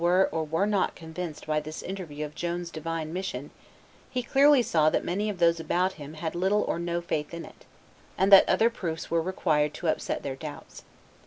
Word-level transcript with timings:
were 0.03 0.27
or 0.31 0.43
were 0.43 0.65
not 0.65 0.95
convinced 0.95 1.45
by 1.45 1.59
this 1.59 1.83
interview 1.83 2.25
of 2.25 2.33
Joan's 2.33 2.71
divine 2.71 3.13
mission, 3.13 3.51
he 4.09 4.23
clearly 4.23 4.63
saw 4.63 4.89
that 4.89 5.05
many 5.05 5.29
of 5.29 5.37
those 5.37 5.59
about 5.59 5.93
him 5.93 6.15
had 6.15 6.33
little 6.33 6.63
or 6.63 6.79
no 6.79 7.01
faith 7.01 7.35
in 7.35 7.45
it, 7.45 7.65
and 8.17 8.31
that 8.31 8.49
other 8.49 8.71
proofs 8.71 9.11
were 9.11 9.21
required 9.21 9.75
to 9.75 9.89
upset 9.89 10.23
their 10.23 10.35
doubts. 10.35 10.81